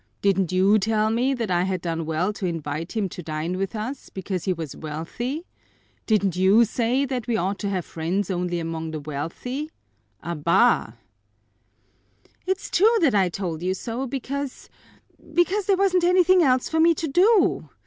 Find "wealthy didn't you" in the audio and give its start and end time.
4.75-6.65